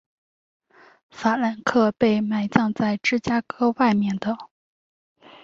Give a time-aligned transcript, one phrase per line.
[1.11, 4.35] 法兰克被埋葬在芝加哥外面的。